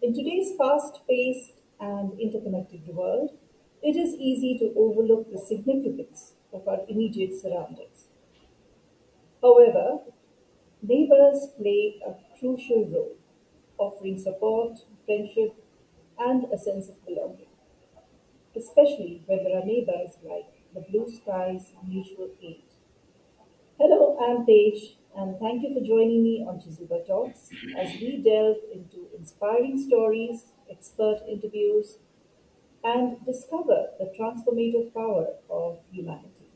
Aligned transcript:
In 0.00 0.14
today's 0.14 0.56
fast 0.56 1.06
paced 1.06 1.52
and 1.78 2.18
interconnected 2.18 2.86
world, 2.86 3.36
it 3.82 3.94
is 3.94 4.14
easy 4.14 4.56
to 4.58 4.72
overlook 4.74 5.30
the 5.30 5.36
significance 5.38 6.32
of 6.50 6.66
our 6.66 6.80
immediate 6.88 7.34
surroundings. 7.38 8.08
However, 9.40 10.00
neighbors 10.82 11.48
play 11.58 12.02
a 12.06 12.16
crucial 12.38 12.84
role, 12.86 13.16
offering 13.78 14.18
support, 14.18 14.86
friendship, 15.06 15.54
and 16.18 16.44
a 16.52 16.58
sense 16.58 16.88
of 16.88 17.04
belonging, 17.06 17.48
especially 18.56 19.22
when 19.26 19.44
there 19.44 19.56
are 19.60 19.64
neighbors 19.64 20.16
like 20.24 20.55
the 20.76 20.82
blue 20.82 21.10
skies 21.10 21.72
mutual 21.88 22.30
aid. 22.42 22.62
Hello, 23.78 24.18
I'm 24.18 24.44
Tej, 24.44 24.96
and 25.16 25.38
thank 25.38 25.62
you 25.62 25.72
for 25.72 25.80
joining 25.80 26.22
me 26.22 26.44
on 26.48 26.58
Chezuba 26.60 27.06
Talks 27.06 27.48
as 27.78 27.94
we 28.00 28.20
delve 28.22 28.56
into 28.72 29.08
inspiring 29.16 29.78
stories, 29.80 30.46
expert 30.70 31.20
interviews, 31.28 31.98
and 32.84 33.24
discover 33.26 33.90
the 33.98 34.12
transformative 34.18 34.94
power 34.94 35.28
of 35.50 35.80
humanity. 35.92 36.50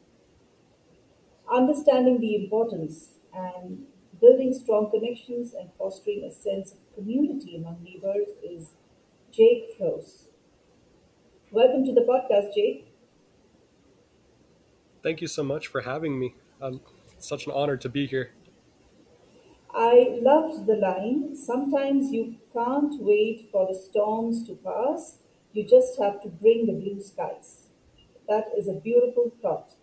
Understanding 1.50 2.18
the 2.20 2.34
importance 2.34 3.18
and 3.34 3.86
building 4.20 4.54
strong 4.54 4.90
connections 4.90 5.52
and 5.52 5.70
fostering 5.76 6.24
a 6.24 6.30
sense 6.30 6.72
of 6.72 6.78
community 6.94 7.56
among 7.56 7.82
neighbors 7.82 8.28
is 8.42 8.70
Jake 9.30 9.76
Froese. 9.78 10.28
Welcome 11.52 11.84
to 11.84 11.92
the 11.92 12.00
podcast, 12.00 12.54
Jake. 12.54 12.89
Thank 15.02 15.20
you 15.20 15.26
so 15.26 15.42
much 15.42 15.66
for 15.66 15.82
having 15.82 16.18
me. 16.18 16.34
Um, 16.60 16.80
it's 17.12 17.28
such 17.28 17.46
an 17.46 17.52
honor 17.52 17.76
to 17.76 17.88
be 17.88 18.06
here. 18.06 18.32
I 19.72 20.18
loved 20.20 20.66
the 20.66 20.76
line 20.76 21.34
sometimes 21.34 22.12
you 22.12 22.36
can't 22.52 23.00
wait 23.02 23.48
for 23.50 23.66
the 23.66 23.74
storms 23.74 24.46
to 24.46 24.54
pass, 24.56 25.18
you 25.52 25.64
just 25.66 25.98
have 25.98 26.20
to 26.22 26.28
bring 26.28 26.66
the 26.66 26.72
blue 26.72 27.00
skies. 27.00 27.68
That 28.28 28.48
is 28.56 28.68
a 28.68 28.74
beautiful 28.74 29.32
thought. 29.42 29.76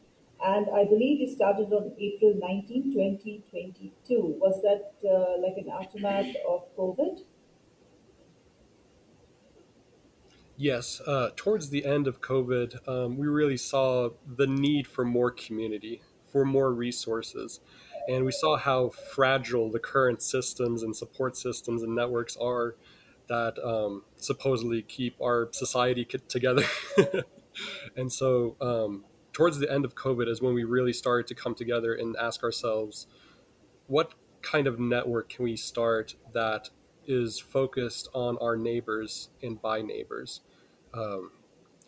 And 0.44 0.70
I 0.70 0.86
believe 0.86 1.20
you 1.22 1.28
started 1.28 1.73
on 1.73 1.95
April 1.98 2.36
19, 2.36 2.94
2022. 2.94 4.38
Was 4.40 4.62
that 4.62 4.94
uh, 5.04 5.38
like 5.42 5.58
an 5.58 5.70
aftermath 5.70 6.36
of 6.48 6.76
COVID? 6.78 7.23
Yes, 10.60 11.00
uh, 11.06 11.30
towards 11.36 11.70
the 11.70 11.86
end 11.86 12.08
of 12.08 12.20
COVID, 12.20 12.88
um, 12.88 13.16
we 13.16 13.28
really 13.28 13.58
saw 13.58 14.10
the 14.26 14.48
need 14.48 14.88
for 14.88 15.06
more 15.06 15.30
community, 15.30 16.02
for 16.32 16.46
more 16.46 16.74
resources. 16.74 17.60
And 18.10 18.26
we 18.26 18.32
saw 18.32 18.58
how 18.58 18.90
fragile 18.90 19.70
the 19.70 19.80
current 19.80 20.24
systems 20.24 20.82
and 20.82 20.96
support 20.96 21.38
systems 21.38 21.84
and 21.84 21.94
networks 21.94 22.36
are 22.38 22.76
that 23.30 23.60
um, 23.64 24.04
supposedly 24.16 24.82
keep 24.82 25.22
our 25.22 25.50
society 25.52 26.06
together. 26.06 26.64
and 27.96 28.12
so, 28.12 28.56
um, 28.60 29.04
towards 29.34 29.60
the 29.60 29.72
end 29.72 29.86
of 29.86 29.94
COVID, 29.94 30.28
is 30.28 30.42
when 30.42 30.56
we 30.56 30.64
really 30.64 30.94
started 30.94 31.28
to 31.28 31.36
come 31.36 31.54
together 31.54 31.94
and 31.94 32.16
ask 32.18 32.42
ourselves, 32.44 33.06
what 33.86 34.14
kind 34.42 34.66
of 34.66 34.80
network 34.80 35.30
can 35.30 35.44
we 35.44 35.56
start 35.56 36.16
that 36.34 36.70
is 37.06 37.40
focused 37.40 38.10
on 38.14 38.38
our 38.40 38.56
neighbors 38.56 39.30
and 39.44 39.62
by 39.62 39.82
neighbors? 39.82 40.42
Um, 40.98 41.31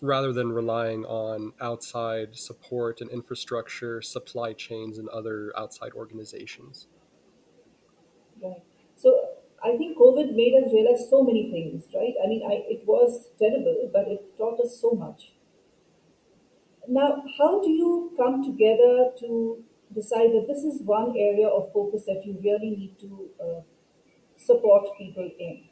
rather 0.02 0.32
than 0.32 0.52
relying 0.52 1.04
on 1.06 1.52
outside 1.60 2.36
support 2.36 3.02
and 3.02 3.10
infrastructure, 3.10 4.02
supply 4.02 4.54
chains, 4.54 4.98
and 4.98 5.10
other 5.10 5.52
outside 5.58 5.92
organizations. 5.94 6.88
Right. 8.42 8.64
So 8.96 9.14
I 9.64 9.76
think 9.78 9.98
COVID 9.98 10.36
made 10.36 10.54
us 10.64 10.72
realize 10.72 11.10
so 11.10 11.24
many 11.24 11.52
things, 11.52 11.84
right? 11.94 12.14
I 12.24 12.28
mean, 12.28 12.44
I, 12.50 12.64
it 12.70 12.84
was 12.86 13.30
terrible, 13.38 13.90
but 13.92 14.08
it 14.08 14.38
taught 14.38 14.60
us 14.62 14.80
so 14.80 14.92
much. 14.92 15.34
Now, 16.88 17.24
how 17.38 17.62
do 17.62 17.70
you 17.70 18.14
come 18.18 18.44
together 18.44 19.12
to 19.20 19.64
decide 19.94 20.32
that 20.32 20.46
this 20.48 20.64
is 20.64 20.82
one 20.82 21.14
area 21.18 21.48
of 21.48 21.72
focus 21.74 22.04
that 22.06 22.24
you 22.26 22.38
really 22.42 22.72
need 22.72 22.96
to 23.00 23.30
uh, 23.40 23.62
support 24.38 24.98
people 24.98 25.30
in? 25.40 25.69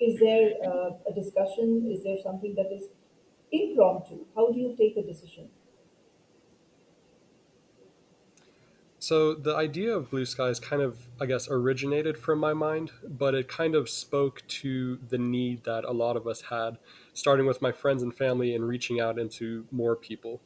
Is 0.00 0.18
there 0.20 0.52
uh, 0.64 0.90
a 1.08 1.12
discussion? 1.14 1.90
Is 1.90 2.02
there 2.02 2.16
something 2.22 2.54
that 2.54 2.72
is 2.72 2.88
impromptu? 3.52 4.26
How 4.34 4.50
do 4.50 4.58
you 4.58 4.74
take 4.76 4.96
a 4.96 5.02
decision? 5.02 5.48
So 9.00 9.34
the 9.34 9.54
idea 9.54 9.96
of 9.96 10.10
blue 10.10 10.24
skies 10.24 10.58
kind 10.58 10.82
of, 10.82 11.06
I 11.20 11.26
guess, 11.26 11.48
originated 11.48 12.18
from 12.18 12.40
my 12.40 12.52
mind, 12.52 12.90
but 13.04 13.34
it 13.34 13.48
kind 13.48 13.76
of 13.76 13.88
spoke 13.88 14.42
to 14.48 14.98
the 15.08 15.18
need 15.18 15.64
that 15.64 15.84
a 15.84 15.92
lot 15.92 16.16
of 16.16 16.26
us 16.26 16.42
had, 16.42 16.78
starting 17.14 17.46
with 17.46 17.62
my 17.62 17.70
friends 17.70 18.02
and 18.02 18.14
family 18.14 18.54
and 18.54 18.66
reaching 18.66 19.00
out 19.00 19.18
into 19.18 19.66
more 19.70 19.94
people, 19.94 20.42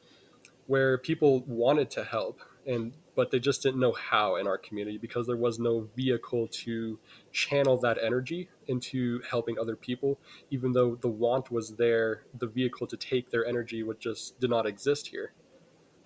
where 0.67 0.99
people 0.99 1.41
wanted 1.47 1.91
to 1.93 2.05
help 2.05 2.41
and 2.67 2.93
but 3.15 3.31
they 3.31 3.39
just 3.39 3.63
didn't 3.63 3.81
know 3.81 3.93
how 3.93 4.37
in 4.37 4.47
our 4.47 4.57
community 4.57 4.99
because 4.99 5.27
there 5.27 5.37
was 5.37 5.59
no 5.59 5.89
vehicle 5.97 6.49
to 6.49 6.99
channel 7.31 7.77
that 7.79 7.99
energy 8.03 8.49
into 8.69 9.21
helping 9.29 9.59
other 9.59 9.77
people 9.77 10.19
even 10.51 10.73
though 10.73 10.97
the 10.97 11.09
want 11.09 11.51
was 11.51 11.77
there 11.77 12.25
the 12.39 12.47
vehicle 12.47 12.87
to 12.87 12.97
take 12.97 13.31
their 13.31 13.45
energy 13.47 13.83
would 13.83 14.01
just 14.01 14.39
did 14.41 14.51
not 14.51 14.67
exist 14.67 15.09
here. 15.09 15.33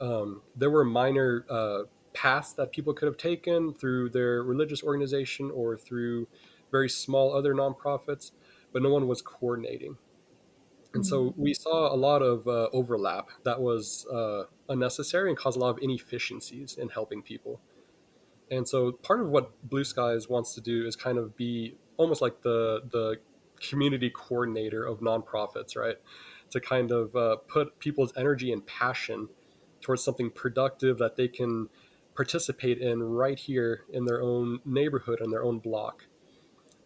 Um, 0.01 0.43
there 0.55 0.71
were 0.71 0.85
minor 0.85 1.47
uh, 1.49 1.83
paths 2.13 2.53
that 2.55 2.71
people 2.73 2.93
could 2.93 3.07
have 3.07 3.17
taken 3.17 3.73
through 3.73 4.11
their 4.11 4.43
religious 4.43 4.83
organization 4.83 5.51
or 5.51 5.77
through 5.77 6.29
very 6.71 6.89
small 6.89 7.35
other 7.35 7.55
nonprofits 7.55 8.33
but 8.73 8.83
no 8.83 8.91
one 8.91 9.09
was 9.09 9.23
coordinating. 9.23 9.97
And 10.93 11.07
so 11.07 11.35
we 11.37 11.53
saw 11.53 11.95
a 11.95 11.97
lot 11.97 12.23
of 12.23 12.47
uh, 12.49 12.69
overlap 12.73 13.29
that 13.45 13.61
was 13.61 14.07
uh, 14.07 14.45
unnecessary 14.69 15.29
and 15.29 15.39
caused 15.39 15.57
a 15.57 15.61
lot 15.61 15.71
of 15.71 15.79
inefficiencies 15.83 16.77
in 16.79 16.89
helping 16.89 17.23
people. 17.23 17.61
And 18.51 18.67
so 18.67 18.93
part 18.93 19.21
of 19.21 19.29
what 19.29 19.51
Blue 19.69 19.85
Skies 19.85 20.29
wants 20.29 20.55
to 20.55 20.61
do 20.61 20.87
is 20.87 20.97
kind 20.97 21.19
of 21.19 21.37
be 21.37 21.77
almost 21.97 22.21
like 22.21 22.43
the 22.43 22.83
the 22.91 23.17
community 23.61 24.11
coordinator 24.11 24.85
of 24.85 25.01
nonprofits, 25.01 25.77
right? 25.77 25.97
To 26.51 26.61
kind 26.61 26.91
of 26.91 27.17
uh, 27.17 27.37
put 27.49 27.79
people's 27.79 28.13
energy 28.17 28.53
and 28.53 28.65
passion 28.67 29.29
towards 29.81 30.03
something 30.03 30.31
productive 30.31 30.99
that 30.99 31.17
they 31.17 31.29
can 31.29 31.69
participate 32.15 32.79
in 32.79 33.03
right 33.03 33.39
here 33.39 33.85
in 33.93 34.05
their 34.05 34.23
own 34.23 34.61
neighborhood 34.65 35.21
and 35.21 35.33
their 35.33 35.45
own 35.45 35.59
block. 35.59 36.07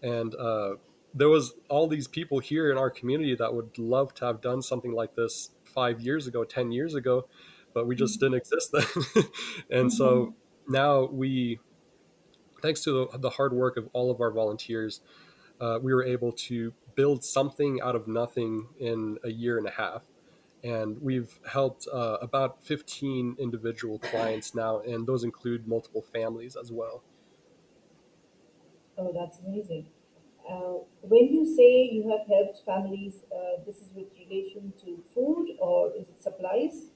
And 0.02 0.34
uh, 0.34 0.74
there 1.14 1.28
was 1.28 1.54
all 1.68 1.86
these 1.86 2.08
people 2.08 2.38
here 2.38 2.70
in 2.70 2.78
our 2.78 2.90
community 2.90 3.34
that 3.36 3.54
would 3.54 3.78
love 3.78 4.14
to 4.14 4.26
have 4.26 4.40
done 4.40 4.62
something 4.62 4.92
like 4.92 5.14
this 5.14 5.50
five 5.64 6.00
years 6.00 6.26
ago, 6.26 6.44
ten 6.44 6.72
years 6.72 6.94
ago, 6.94 7.28
but 7.74 7.86
we 7.86 7.94
just 7.94 8.18
didn't 8.20 8.34
exist 8.34 8.72
then. 8.72 8.84
and 9.70 9.86
mm-hmm. 9.86 9.88
so 9.88 10.34
now 10.68 11.04
we, 11.06 11.60
thanks 12.62 12.82
to 12.84 13.08
the, 13.12 13.18
the, 13.18 13.30
hard 13.30 13.52
work 13.52 13.76
of 13.76 13.88
all 13.92 14.10
of 14.10 14.20
our 14.20 14.30
volunteers, 14.30 15.00
uh, 15.60 15.78
we 15.82 15.92
were 15.92 16.04
able 16.04 16.32
to 16.32 16.72
build 16.94 17.24
something 17.24 17.80
out 17.82 17.94
of 17.94 18.08
nothing 18.08 18.68
in 18.78 19.18
a 19.24 19.30
year 19.30 19.58
and 19.58 19.66
a 19.66 19.70
half. 19.70 20.02
And 20.62 21.00
we've 21.00 21.38
helped 21.50 21.86
uh, 21.92 22.18
about 22.20 22.62
15 22.62 23.36
individual 23.38 23.98
clients 23.98 24.54
now, 24.54 24.80
and 24.80 25.06
those 25.06 25.24
include 25.24 25.66
multiple 25.66 26.04
families 26.12 26.56
as 26.56 26.70
well. 26.70 27.02
Oh, 28.98 29.12
that's 29.14 29.38
amazing. 29.38 29.86
Uh, 30.48 30.84
when 31.02 31.28
you 31.32 31.46
say 31.56 31.88
you 31.90 32.10
have 32.10 32.26
helped 32.26 32.62
families, 32.66 33.22
uh, 33.32 33.62
this 33.64 33.76
is 33.76 33.88
with 33.94 34.08
relation 34.18 34.72
to 34.84 34.98
food 35.14 35.56
or 35.58 35.92
is 35.96 36.08
it 36.08 36.22
supplies? 36.22 36.90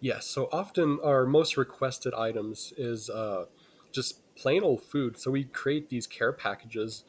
Yes. 0.00 0.26
So 0.26 0.48
often 0.52 0.98
our 1.02 1.26
most 1.26 1.56
requested 1.56 2.14
items 2.14 2.72
is 2.76 3.10
uh, 3.10 3.46
just 3.92 4.34
plain 4.36 4.62
old 4.62 4.82
food. 4.82 5.18
So 5.18 5.30
we 5.30 5.44
create 5.44 5.88
these 5.88 6.06
care 6.06 6.32
packages 6.32 7.04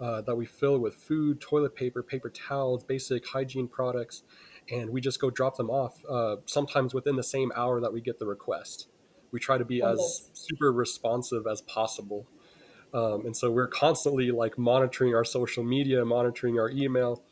uh, 0.00 0.20
that 0.22 0.36
we 0.36 0.44
fill 0.44 0.78
with 0.78 0.94
food, 0.94 1.40
toilet 1.40 1.74
paper, 1.74 2.02
paper 2.02 2.28
towels, 2.28 2.84
basic 2.84 3.26
hygiene 3.28 3.68
products, 3.68 4.22
and 4.70 4.90
we 4.90 5.00
just 5.00 5.20
go 5.20 5.30
drop 5.30 5.56
them 5.56 5.70
off. 5.70 6.04
Uh, 6.08 6.36
sometimes 6.46 6.92
within 6.92 7.16
the 7.16 7.22
same 7.22 7.52
hour 7.56 7.80
that 7.80 7.92
we 7.92 8.00
get 8.00 8.18
the 8.18 8.26
request. 8.26 8.88
We 9.30 9.40
try 9.40 9.58
to 9.58 9.64
be 9.64 9.82
oh, 9.82 9.92
as 9.92 10.30
super 10.32 10.72
responsive 10.72 11.46
as 11.46 11.60
possible 11.62 12.26
um, 12.94 13.26
and 13.26 13.36
so 13.36 13.50
we're 13.50 13.66
constantly 13.66 14.30
like 14.30 14.56
monitoring 14.56 15.14
our 15.16 15.24
social 15.24 15.64
media, 15.64 16.04
monitoring 16.04 16.60
our 16.60 16.70
email 16.70 17.22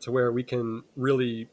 to 0.00 0.12
where 0.12 0.30
we 0.30 0.44
can 0.44 0.84
really 0.94 1.48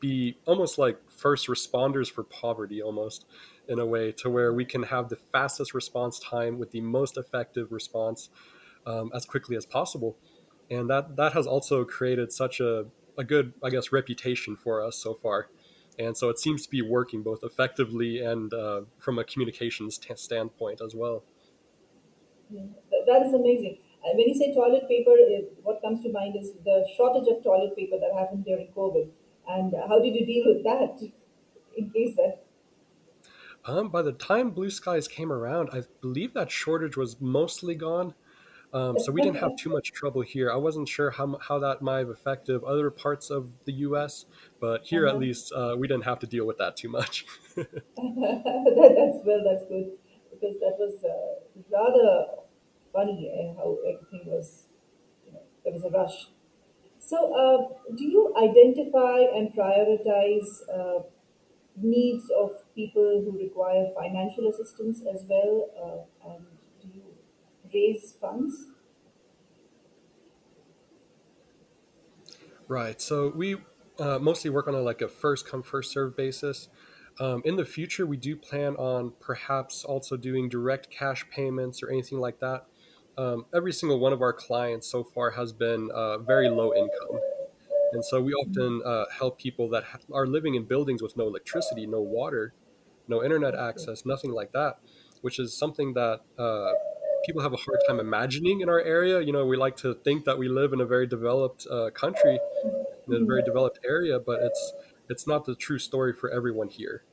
be 0.00 0.38
almost 0.46 0.78
like 0.78 0.98
first 1.16 1.48
responders 1.48 2.10
for 2.10 2.22
poverty 2.24 2.82
almost 2.82 3.26
in 3.68 3.78
a 3.78 3.86
way 3.86 4.12
to 4.12 4.30
where 4.30 4.52
we 4.52 4.64
can 4.64 4.84
have 4.84 5.08
the 5.08 5.16
fastest 5.16 5.74
response 5.74 6.18
time 6.18 6.58
with 6.58 6.70
the 6.70 6.80
most 6.80 7.16
effective 7.16 7.72
response 7.72 8.28
um, 8.86 9.10
as 9.14 9.24
quickly 9.24 9.56
as 9.56 9.66
possible 9.66 10.16
and 10.70 10.90
that 10.90 11.16
that 11.16 11.32
has 11.32 11.46
also 11.46 11.84
created 11.84 12.32
such 12.32 12.60
a, 12.60 12.86
a 13.18 13.24
good 13.24 13.52
i 13.64 13.70
guess 13.70 13.92
reputation 13.92 14.56
for 14.56 14.84
us 14.84 14.96
so 14.96 15.14
far 15.14 15.48
and 15.98 16.16
so 16.16 16.28
it 16.28 16.38
seems 16.38 16.62
to 16.62 16.70
be 16.70 16.82
working 16.82 17.22
both 17.22 17.42
effectively 17.42 18.20
and 18.20 18.52
uh, 18.52 18.82
from 18.98 19.18
a 19.18 19.24
communications 19.24 19.96
t- 19.98 20.14
standpoint 20.16 20.80
as 20.84 20.94
well. 20.94 21.24
Yeah, 22.50 22.62
that 23.06 23.26
is 23.26 23.32
amazing. 23.32 23.78
When 24.14 24.28
you 24.28 24.34
say 24.34 24.54
toilet 24.54 24.88
paper, 24.88 25.16
what 25.62 25.82
comes 25.82 26.00
to 26.02 26.12
mind 26.12 26.36
is 26.36 26.52
the 26.64 26.86
shortage 26.96 27.26
of 27.28 27.42
toilet 27.42 27.74
paper 27.76 27.96
that 27.98 28.16
happened 28.16 28.44
during 28.44 28.68
COVID. 28.68 29.08
And 29.48 29.72
how 29.88 30.00
did 30.00 30.14
you 30.14 30.26
deal 30.26 30.44
with 30.46 30.64
that 30.64 31.08
in 31.76 31.90
case 31.90 32.16
that? 32.16 32.44
Um, 33.64 33.88
by 33.88 34.02
the 34.02 34.12
time 34.12 34.50
Blue 34.50 34.70
Skies 34.70 35.08
came 35.08 35.32
around, 35.32 35.70
I 35.72 35.82
believe 36.00 36.34
that 36.34 36.50
shortage 36.50 36.96
was 36.96 37.20
mostly 37.20 37.74
gone. 37.74 38.14
Um, 38.72 38.98
so 38.98 39.10
we 39.10 39.22
didn't 39.22 39.38
have 39.38 39.56
too 39.56 39.70
much 39.70 39.92
trouble 39.92 40.20
here. 40.20 40.52
I 40.52 40.56
wasn't 40.56 40.88
sure 40.88 41.10
how, 41.10 41.38
how 41.40 41.58
that 41.60 41.82
might 41.82 42.00
have 42.00 42.10
affected 42.10 42.62
other 42.62 42.90
parts 42.90 43.30
of 43.30 43.48
the 43.64 43.72
U.S., 43.72 44.26
but 44.60 44.84
here 44.84 45.06
uh-huh. 45.06 45.16
at 45.16 45.20
least 45.20 45.52
uh, 45.52 45.74
we 45.78 45.88
didn't 45.88 46.04
have 46.04 46.18
to 46.20 46.26
deal 46.26 46.46
with 46.46 46.58
that 46.58 46.76
too 46.76 46.88
much. 46.88 47.24
that, 47.56 47.66
that's 47.96 49.18
well, 49.24 49.42
that's 49.44 49.64
good 49.68 49.92
because 50.30 50.60
that 50.60 50.76
was 50.78 51.02
uh, 51.04 51.72
rather 51.72 52.26
funny 52.92 53.30
uh, 53.32 53.54
how 53.56 53.78
everything 53.88 54.30
was. 54.30 54.68
You 55.24 55.32
know, 55.32 55.40
there 55.64 55.72
was 55.72 55.84
a 55.84 55.90
rush. 55.90 56.28
So, 57.06 57.32
uh, 57.32 57.94
do 57.94 58.04
you 58.04 58.34
identify 58.36 59.20
and 59.32 59.54
prioritize 59.54 60.48
uh, 60.68 61.04
needs 61.80 62.28
of 62.36 62.50
people 62.74 63.22
who 63.24 63.38
require 63.38 63.92
financial 63.94 64.48
assistance 64.48 65.02
as 65.06 65.24
well, 65.28 65.70
uh, 65.80 66.28
and 66.28 66.44
do 66.82 66.88
you 66.92 67.04
raise 67.72 68.14
funds? 68.20 68.66
Right. 72.66 73.00
So 73.00 73.32
we 73.36 73.58
uh, 74.00 74.18
mostly 74.18 74.50
work 74.50 74.66
on 74.66 74.74
a 74.74 74.80
like 74.80 75.00
a 75.00 75.06
first 75.06 75.48
come 75.48 75.62
first 75.62 75.92
serve 75.92 76.16
basis. 76.16 76.68
Um, 77.20 77.40
in 77.44 77.54
the 77.54 77.64
future, 77.64 78.04
we 78.04 78.16
do 78.16 78.34
plan 78.34 78.74
on 78.74 79.12
perhaps 79.20 79.84
also 79.84 80.16
doing 80.16 80.48
direct 80.48 80.90
cash 80.90 81.24
payments 81.30 81.84
or 81.84 81.88
anything 81.88 82.18
like 82.18 82.40
that. 82.40 82.66
Um, 83.18 83.46
every 83.54 83.72
single 83.72 83.98
one 83.98 84.12
of 84.12 84.20
our 84.20 84.32
clients 84.32 84.86
so 84.86 85.02
far 85.02 85.30
has 85.30 85.52
been 85.52 85.90
uh, 85.92 86.18
very 86.18 86.50
low 86.50 86.74
income. 86.74 87.20
And 87.92 88.04
so 88.04 88.20
we 88.20 88.32
often 88.34 88.82
uh, 88.84 89.06
help 89.16 89.38
people 89.38 89.68
that 89.70 89.84
ha- 89.84 89.98
are 90.12 90.26
living 90.26 90.54
in 90.54 90.64
buildings 90.64 91.02
with 91.02 91.16
no 91.16 91.26
electricity, 91.26 91.86
no 91.86 92.00
water, 92.00 92.52
no 93.08 93.24
internet 93.24 93.54
access, 93.54 94.04
nothing 94.04 94.32
like 94.32 94.52
that, 94.52 94.78
which 95.22 95.38
is 95.38 95.56
something 95.56 95.94
that 95.94 96.20
uh, 96.38 96.72
people 97.24 97.40
have 97.42 97.52
a 97.52 97.56
hard 97.56 97.78
time 97.88 98.00
imagining 98.00 98.60
in 98.60 98.68
our 98.68 98.80
area. 98.80 99.20
You 99.20 99.32
know, 99.32 99.46
we 99.46 99.56
like 99.56 99.76
to 99.78 99.94
think 99.94 100.24
that 100.24 100.38
we 100.38 100.48
live 100.48 100.72
in 100.72 100.80
a 100.80 100.86
very 100.86 101.06
developed 101.06 101.66
uh, 101.70 101.90
country, 101.90 102.38
in 103.08 103.22
a 103.22 103.24
very 103.24 103.42
developed 103.42 103.78
area, 103.84 104.18
but 104.18 104.40
it's 104.42 104.72
it's 105.08 105.26
not 105.26 105.44
the 105.44 105.54
true 105.54 105.78
story 105.78 106.12
for 106.12 106.30
everyone 106.30 106.68
here. 106.68 107.04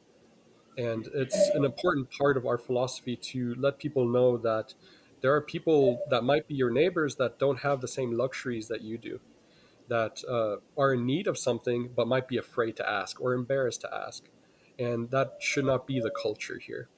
And 0.76 1.08
it's 1.14 1.50
an 1.50 1.64
important 1.64 2.10
part 2.10 2.36
of 2.36 2.48
our 2.48 2.58
philosophy 2.58 3.16
to 3.16 3.54
let 3.56 3.78
people 3.78 4.08
know 4.08 4.38
that 4.38 4.74
there 5.24 5.34
are 5.34 5.42
people 5.42 6.04
that 6.12 6.24
might 6.24 6.48
be 6.48 6.54
your 6.54 6.70
neighbors 6.70 7.16
that 7.16 7.40
don't 7.40 7.62
have 7.62 7.82
the 7.82 7.88
same 7.88 8.12
luxuries 8.12 8.68
that 8.68 8.82
you 8.82 9.00
do, 9.00 9.20
that 9.88 10.24
uh, 10.30 10.58
are 10.80 10.94
in 10.94 11.08
need 11.08 11.26
of 11.26 11.40
something 11.40 11.90
but 11.96 12.08
might 12.08 12.28
be 12.28 12.38
afraid 12.38 12.76
to 12.76 12.88
ask 12.88 13.20
or 13.20 13.34
embarrassed 13.34 13.82
to 13.82 13.92
ask. 13.92 14.26
And 14.78 15.10
that 15.10 15.38
should 15.40 15.66
not 15.66 15.88
be 15.88 16.00
the 16.00 16.12
culture 16.12 16.60
here 16.60 16.90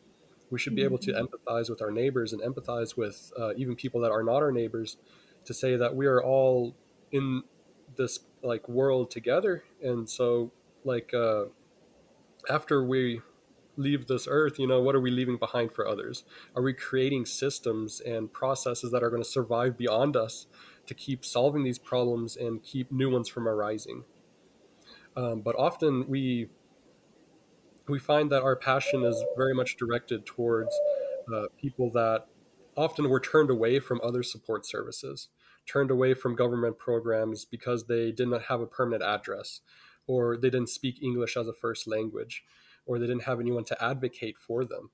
we 0.49 0.59
should 0.59 0.75
be 0.75 0.83
able 0.83 0.97
to 0.99 1.11
mm-hmm. 1.11 1.25
empathize 1.25 1.69
with 1.69 1.81
our 1.81 1.91
neighbors 1.91 2.33
and 2.33 2.41
empathize 2.41 2.95
with 2.95 3.31
uh, 3.39 3.53
even 3.55 3.75
people 3.75 4.01
that 4.01 4.11
are 4.11 4.23
not 4.23 4.37
our 4.37 4.51
neighbors 4.51 4.97
to 5.45 5.53
say 5.53 5.75
that 5.75 5.95
we 5.95 6.05
are 6.05 6.23
all 6.23 6.75
in 7.11 7.43
this 7.95 8.19
like 8.41 8.67
world 8.67 9.09
together 9.09 9.63
and 9.81 10.09
so 10.09 10.51
like 10.83 11.13
uh, 11.13 11.45
after 12.49 12.83
we 12.83 13.21
leave 13.77 14.07
this 14.07 14.27
earth 14.29 14.57
you 14.59 14.67
know 14.67 14.81
what 14.81 14.95
are 14.95 15.01
we 15.01 15.11
leaving 15.11 15.37
behind 15.37 15.71
for 15.71 15.87
others? 15.87 16.23
Are 16.55 16.61
we 16.61 16.73
creating 16.73 17.25
systems 17.25 17.99
and 18.01 18.31
processes 18.31 18.91
that 18.91 19.03
are 19.03 19.09
going 19.09 19.23
to 19.23 19.29
survive 19.29 19.77
beyond 19.77 20.15
us 20.15 20.47
to 20.87 20.93
keep 20.93 21.25
solving 21.25 21.63
these 21.63 21.79
problems 21.79 22.35
and 22.35 22.63
keep 22.63 22.91
new 22.91 23.09
ones 23.09 23.27
from 23.27 23.47
arising? 23.47 24.03
Um, 25.17 25.41
but 25.41 25.55
often 25.57 26.07
we 26.07 26.49
we 27.87 27.99
find 27.99 28.31
that 28.31 28.41
our 28.41 28.55
passion 28.55 29.03
is 29.03 29.23
very 29.37 29.53
much 29.53 29.77
directed 29.77 30.25
towards 30.25 30.73
uh, 31.33 31.45
people 31.57 31.91
that 31.91 32.25
often 32.75 33.09
were 33.09 33.19
turned 33.19 33.49
away 33.49 33.79
from 33.79 34.01
other 34.03 34.23
support 34.23 34.65
services, 34.65 35.29
turned 35.67 35.91
away 35.91 36.13
from 36.13 36.35
government 36.35 36.77
programs 36.77 37.45
because 37.45 37.85
they 37.85 38.11
did 38.11 38.27
not 38.27 38.43
have 38.43 38.59
a 38.59 38.65
permanent 38.65 39.03
address, 39.03 39.61
or 40.07 40.35
they 40.35 40.49
didn't 40.49 40.69
speak 40.69 41.01
English 41.01 41.37
as 41.37 41.47
a 41.47 41.53
first 41.53 41.87
language, 41.87 42.43
or 42.85 42.99
they 42.99 43.07
didn't 43.07 43.23
have 43.23 43.39
anyone 43.39 43.63
to 43.65 43.83
advocate 43.83 44.37
for 44.37 44.65
them, 44.65 44.91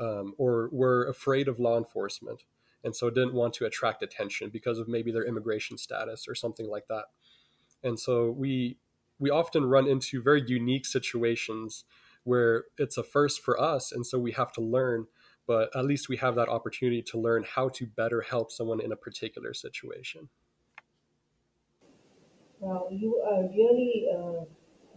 um, 0.00 0.34
or 0.38 0.68
were 0.72 1.08
afraid 1.08 1.48
of 1.48 1.58
law 1.58 1.78
enforcement, 1.78 2.44
and 2.84 2.94
so 2.94 3.10
didn't 3.10 3.34
want 3.34 3.54
to 3.54 3.66
attract 3.66 4.02
attention 4.02 4.50
because 4.50 4.78
of 4.78 4.88
maybe 4.88 5.12
their 5.12 5.24
immigration 5.24 5.78
status 5.78 6.26
or 6.28 6.34
something 6.34 6.68
like 6.68 6.86
that. 6.88 7.06
And 7.82 7.98
so 7.98 8.30
we 8.30 8.78
we 9.18 9.30
often 9.30 9.64
run 9.64 9.86
into 9.86 10.22
very 10.22 10.42
unique 10.46 10.84
situations 10.84 11.84
where 12.24 12.64
it's 12.76 12.98
a 12.98 13.02
first 13.02 13.42
for 13.42 13.60
us 13.60 13.92
and 13.92 14.04
so 14.06 14.18
we 14.18 14.32
have 14.32 14.52
to 14.52 14.60
learn 14.60 15.06
but 15.46 15.70
at 15.76 15.84
least 15.84 16.08
we 16.08 16.16
have 16.16 16.34
that 16.34 16.48
opportunity 16.48 17.00
to 17.00 17.18
learn 17.18 17.44
how 17.44 17.68
to 17.68 17.86
better 17.86 18.20
help 18.20 18.50
someone 18.50 18.80
in 18.80 18.90
a 18.90 18.96
particular 18.96 19.54
situation 19.54 20.28
wow 22.58 22.88
you 22.90 23.16
are 23.16 23.42
really 23.54 24.08
uh, 24.12 24.44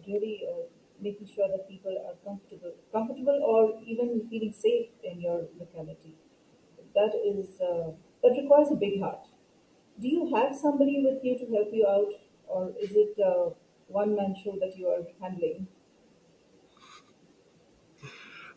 really 0.07 0.41
uh, 0.49 0.78
making 1.01 1.27
sure 1.27 1.47
that 1.47 1.67
people 1.69 1.95
are 2.07 2.15
comfortable 2.27 2.73
comfortable 2.91 3.39
or 3.51 3.79
even 3.85 4.27
feeling 4.29 4.53
safe 4.53 4.89
in 5.03 5.19
your 5.21 5.47
locality 5.59 6.15
that 6.95 7.13
is 7.31 7.61
uh, 7.61 7.91
that 8.23 8.35
requires 8.41 8.71
a 8.71 8.75
big 8.75 8.99
heart 9.01 9.27
do 9.99 10.07
you 10.07 10.31
have 10.35 10.55
somebody 10.55 11.01
with 11.05 11.23
you 11.23 11.37
to 11.37 11.45
help 11.55 11.69
you 11.73 11.85
out 11.87 12.13
or 12.47 12.71
is 12.81 12.91
it 12.91 13.19
a 13.31 13.49
one 13.87 14.15
man 14.15 14.35
show 14.43 14.55
that 14.59 14.77
you 14.77 14.87
are 14.87 15.03
handling 15.21 15.67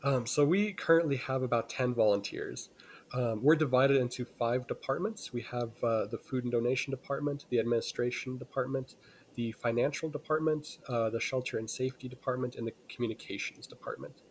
um, 0.05 0.27
so 0.27 0.45
we 0.45 0.73
currently 0.73 1.17
have 1.17 1.43
about 1.43 1.69
10 1.69 1.95
volunteers. 1.95 2.71
Um, 3.15 3.43
we're 3.43 3.55
divided 3.55 3.99
into 3.99 4.25
five 4.25 4.67
departments. 4.67 5.33
We 5.33 5.43
have 5.43 5.71
uh, 5.83 6.07
the 6.07 6.19
food 6.19 6.43
and 6.43 6.53
donation 6.53 6.91
department, 6.91 7.45
the 7.51 7.61
administration 7.61 8.37
department, 8.37 8.97
the 9.35 9.53
financial 9.53 10.09
department, 10.09 10.79
uh, 10.89 11.11
the 11.11 11.21
shelter 11.21 11.59
and 11.59 11.69
safety 11.69 12.09
department, 12.09 12.57
and 12.57 12.67
the 12.67 12.73
communications 12.89 13.67
department. 13.67 14.23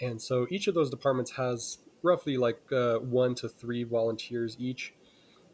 And 0.00 0.20
so 0.20 0.46
each 0.50 0.66
of 0.66 0.74
those 0.74 0.90
departments 0.90 1.32
has 1.32 1.78
roughly 2.02 2.36
like 2.36 2.60
uh, 2.72 2.98
one 2.98 3.34
to 3.36 3.48
three 3.48 3.84
volunteers 3.84 4.56
each. 4.58 4.94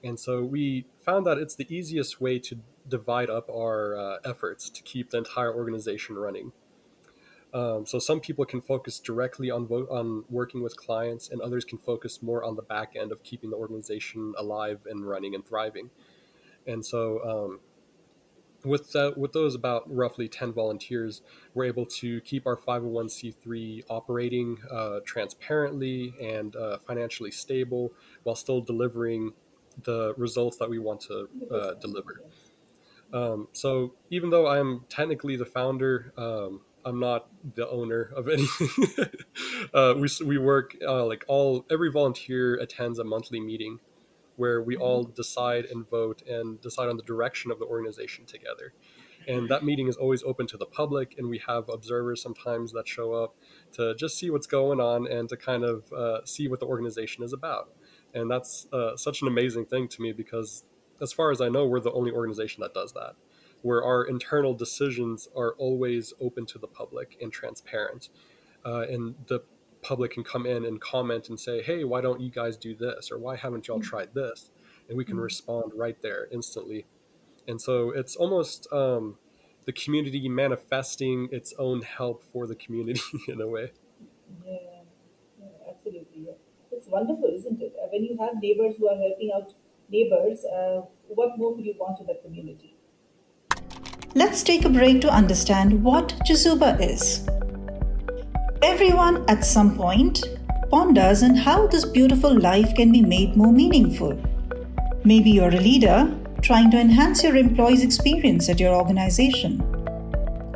And 0.04 0.18
so 0.18 0.42
we 0.42 0.87
found 1.04 1.26
that 1.26 1.38
it's 1.38 1.54
the 1.54 1.73
easiest 1.75 2.21
way 2.21 2.38
to 2.40 2.59
divide 2.88 3.30
up 3.30 3.49
our 3.49 3.97
uh, 3.97 4.16
efforts 4.25 4.68
to 4.71 4.83
keep 4.83 5.11
the 5.11 5.18
entire 5.18 5.54
organization 5.54 6.16
running. 6.16 6.52
Um, 7.54 7.85
so 7.85 7.99
some 7.99 8.21
people 8.21 8.45
can 8.47 8.62
focus 8.62 8.99
directly 8.99 9.50
on 9.50 9.66
vo- 9.66 9.87
on 9.90 10.25
working 10.30 10.62
with 10.62 10.75
clients, 10.76 11.28
and 11.28 11.40
others 11.42 11.64
can 11.64 11.78
focus 11.78 12.23
more 12.23 12.42
on 12.42 12.57
the 12.57 12.62
back 12.62 12.95
end 12.97 13.12
of 13.12 13.23
keeping 13.23 13.50
the 13.50 13.57
organization 13.57 14.33
alive 14.38 14.80
and 14.87 15.07
running 15.07 15.35
and 15.35 15.47
thriving. 15.47 15.90
And 16.66 16.85
so, 16.85 17.21
um, 17.23 17.61
with 18.64 18.92
that, 18.92 19.16
with 19.16 19.33
those 19.33 19.54
about 19.54 19.83
roughly 19.92 20.28
ten 20.28 20.52
volunteers, 20.52 21.23
we're 21.54 21.64
able 21.64 21.87
to 21.87 22.21
keep 22.23 22.47
our 22.47 22.57
501c3 22.57 23.85
operating 23.88 24.59
uh, 24.71 25.00
transparently 25.04 26.14
and 26.21 26.54
uh, 26.57 26.78
financially 26.78 27.31
stable, 27.31 27.92
while 28.23 28.37
still 28.37 28.61
delivering 28.61 29.33
the 29.85 30.14
results 30.16 30.59
that 30.59 30.69
we 30.69 30.78
want 30.78 31.00
to 31.00 31.28
uh, 31.50 31.75
deliver. 31.75 32.21
Um, 33.12 33.49
so 33.52 33.95
even 34.11 34.31
though 34.31 34.49
I'm 34.49 34.85
technically 34.88 35.37
the 35.37 35.47
founder. 35.47 36.12
Um, 36.16 36.61
I'm 36.85 36.99
not 36.99 37.28
the 37.54 37.69
owner 37.69 38.11
of 38.16 38.28
anything. 38.33 39.07
uh, 39.73 39.95
we 39.97 40.09
we 40.25 40.38
work 40.38 40.76
uh, 40.85 41.04
like 41.07 41.25
all 41.28 41.64
every 41.71 41.90
volunteer 41.90 42.57
attends 42.57 42.99
a 42.99 43.04
monthly 43.04 43.38
meeting 43.38 43.78
where 44.42 44.61
we 44.61 44.76
all 44.76 45.04
mm-hmm. 45.04 45.14
decide 45.14 45.64
and 45.66 45.88
vote 45.88 46.20
and 46.28 46.61
decide 46.61 46.88
on 46.88 46.96
the 46.96 47.02
direction 47.04 47.52
of 47.52 47.61
the 47.61 47.64
organization 47.64 48.25
together. 48.26 48.75
And 49.28 49.49
that 49.50 49.62
meeting 49.62 49.87
is 49.87 49.96
always 49.96 50.25
open 50.25 50.49
to 50.49 50.56
the 50.56 50.66
public, 50.66 51.14
and 51.16 51.28
we 51.28 51.40
have 51.46 51.68
observers 51.68 52.20
sometimes 52.20 52.72
that 52.72 52.88
show 52.88 53.12
up 53.12 53.37
to 53.76 53.94
just 53.94 54.18
see 54.18 54.30
what's 54.30 54.49
going 54.49 54.80
on 54.80 55.06
and 55.06 55.28
to 55.28 55.37
kind 55.37 55.62
of 55.62 55.92
uh, 55.92 56.25
see 56.25 56.49
what 56.49 56.58
the 56.58 56.66
organization 56.66 57.22
is 57.22 57.32
about. 57.32 57.70
And 58.14 58.28
that's 58.28 58.66
uh, 58.72 58.96
such 58.96 59.22
an 59.22 59.28
amazing 59.28 59.66
thing 59.66 59.87
to 59.94 60.02
me 60.02 60.11
because, 60.12 60.64
as 61.00 61.12
far 61.12 61.30
as 61.30 61.40
I 61.40 61.49
know, 61.49 61.64
we're 61.66 61.78
the 61.78 61.92
only 61.92 62.11
organization 62.11 62.62
that 62.62 62.75
does 62.75 62.92
that 62.94 63.14
where 63.62 63.84
our 63.84 64.02
internal 64.02 64.54
decisions 64.54 65.28
are 65.37 65.54
always 65.56 66.12
open 66.20 66.44
to 66.46 66.58
the 66.58 66.66
public 66.66 67.16
and 67.22 67.32
transparent. 67.32 68.08
Uh, 68.66 68.84
and 68.90 69.14
the 69.28 69.40
public 69.83 70.12
can 70.12 70.25
come 70.25 70.47
in 70.47 70.65
and 70.65 70.81
comment 70.81 71.29
and 71.29 71.39
say, 71.39 71.62
hey, 71.62 71.85
why 71.85 72.01
don't 72.01 72.21
you 72.21 72.31
guys 72.31 72.57
do 72.57 72.75
this? 72.75 73.11
Or 73.11 73.19
why 73.19 73.37
haven't 73.37 73.69
y'all 73.69 73.79
mm-hmm. 73.79 73.89
tried 73.89 74.15
this? 74.15 74.51
And 74.89 74.97
we 74.97 75.05
can 75.05 75.15
mm-hmm. 75.15 75.25
respond 75.25 75.73
right 75.75 76.01
there 76.03 76.29
instantly. 76.33 76.87
And 77.49 77.61
so 77.61 77.91
it's 77.91 78.17
almost, 78.17 78.67
um, 78.73 79.19
the 79.65 79.73
community 79.73 80.29
manifesting 80.29 81.29
its 81.31 81.55
own 81.59 81.83
help 81.83 82.23
for 82.33 82.47
the 82.47 82.55
community 82.55 83.01
in 83.29 83.41
a 83.41 83.47
way. 83.47 83.73
Yeah, 84.45 84.53
yeah, 85.41 85.47
absolutely. 85.71 86.27
Yeah. 86.27 86.33
It's 86.73 86.89
wonderful, 86.89 87.31
isn't 87.33 87.61
it? 87.61 87.75
Uh, 87.81 87.87
When 87.93 88.05
you 88.05 88.19
have 88.21 88.43
neighbors 88.43 88.75
who 88.79 88.89
are 88.89 88.97
helping 88.97 89.31
out 89.35 89.55
neighbors, 89.89 90.45
uh, 90.45 90.83
what 91.09 91.39
more 91.39 91.55
could 91.55 91.65
you 91.65 91.75
want 91.79 92.01
in 92.01 92.07
the 92.07 92.19
community? 92.25 92.77
Let's 94.15 94.43
take 94.43 94.65
a 94.65 94.69
break 94.69 95.01
to 95.03 95.11
understand 95.11 95.83
what 95.83 96.09
Chezuba 96.27 96.81
is. 96.81 97.27
Everyone 98.64 99.28
at 99.28 99.45
some 99.45 99.76
point 99.76 100.23
ponders 100.71 101.25
on 101.25 101.35
how 101.35 101.66
this 101.66 101.85
beautiful 101.85 102.33
life 102.38 102.76
can 102.76 102.92
be 102.92 103.02
made 103.02 103.35
more 103.37 103.52
meaningful. 103.52 104.16
Maybe 105.02 105.31
you're 105.31 105.49
a 105.49 105.61
leader 105.61 106.09
trying 106.42 106.71
to 106.71 106.78
enhance 106.78 107.25
your 107.25 107.35
employees' 107.35 107.83
experience 107.83 108.49
at 108.49 108.61
your 108.61 108.73
organization. 108.73 109.61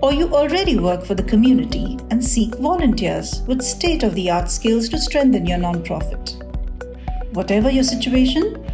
Or 0.02 0.12
you 0.12 0.32
already 0.32 0.78
work 0.78 1.04
for 1.04 1.16
the 1.16 1.24
community 1.24 1.98
and 2.12 2.24
seek 2.24 2.54
volunteers 2.54 3.42
with 3.48 3.60
state 3.60 4.04
of 4.04 4.14
the 4.14 4.30
art 4.30 4.52
skills 4.52 4.88
to 4.90 4.98
strengthen 4.98 5.44
your 5.44 5.58
nonprofit. 5.58 6.40
Whatever 7.34 7.70
your 7.70 7.82
situation, 7.82 8.64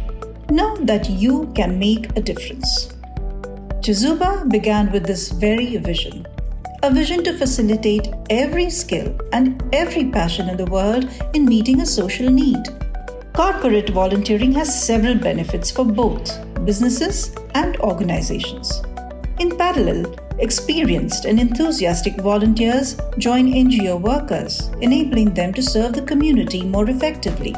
know 0.51 0.77
that 0.85 1.09
you 1.09 1.51
can 1.55 1.79
make 1.79 2.15
a 2.15 2.21
difference. 2.21 2.93
Chezuba 3.81 4.47
began 4.51 4.91
with 4.91 5.07
this 5.07 5.31
very 5.31 5.75
vision 5.77 6.27
a 6.83 6.91
vision 6.91 7.23
to 7.23 7.37
facilitate 7.37 8.09
every 8.29 8.69
skill 8.69 9.17
and 9.31 9.63
every 9.71 10.03
passion 10.11 10.49
in 10.49 10.57
the 10.57 10.65
world 10.65 11.09
in 11.33 11.45
meeting 11.45 11.79
a 11.79 11.85
social 11.85 12.29
need. 12.29 12.61
Corporate 13.31 13.89
volunteering 13.91 14.51
has 14.51 14.83
several 14.85 15.15
benefits 15.15 15.71
for 15.71 15.85
both 15.85 16.37
businesses 16.65 17.33
and 17.55 17.77
organizations. 17.77 18.81
In 19.39 19.55
parallel, 19.57 20.13
experienced 20.39 21.23
and 21.23 21.39
enthusiastic 21.39 22.17
volunteers 22.17 22.97
join 23.17 23.53
NGO 23.53 24.01
workers, 24.01 24.69
enabling 24.81 25.33
them 25.33 25.53
to 25.53 25.63
serve 25.63 25.93
the 25.93 26.01
community 26.01 26.65
more 26.65 26.89
effectively. 26.89 27.53